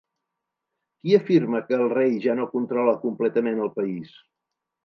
[1.03, 4.21] Qui afirma que el rei ja no controla completament el país?